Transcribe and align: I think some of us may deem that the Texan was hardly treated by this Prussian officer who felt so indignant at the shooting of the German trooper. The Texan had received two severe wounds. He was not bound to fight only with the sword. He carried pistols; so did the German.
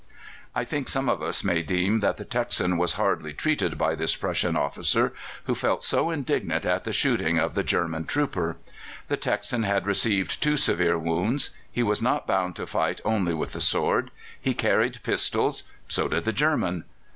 I 0.55 0.65
think 0.65 0.87
some 0.87 1.07
of 1.07 1.21
us 1.21 1.43
may 1.43 1.61
deem 1.61 1.99
that 1.99 2.17
the 2.17 2.25
Texan 2.25 2.77
was 2.79 2.93
hardly 2.93 3.33
treated 3.33 3.77
by 3.77 3.93
this 3.93 4.15
Prussian 4.15 4.55
officer 4.57 5.13
who 5.43 5.53
felt 5.53 5.83
so 5.83 6.09
indignant 6.09 6.65
at 6.65 6.85
the 6.85 6.91
shooting 6.91 7.37
of 7.37 7.53
the 7.53 7.61
German 7.63 8.05
trooper. 8.05 8.57
The 9.09 9.17
Texan 9.17 9.61
had 9.61 9.85
received 9.85 10.41
two 10.41 10.57
severe 10.57 10.97
wounds. 10.97 11.51
He 11.71 11.83
was 11.83 12.01
not 12.01 12.25
bound 12.25 12.55
to 12.55 12.65
fight 12.65 12.99
only 13.05 13.35
with 13.35 13.53
the 13.53 13.61
sword. 13.61 14.09
He 14.41 14.55
carried 14.55 15.03
pistols; 15.03 15.65
so 15.87 16.07
did 16.07 16.23
the 16.23 16.33
German. 16.33 16.85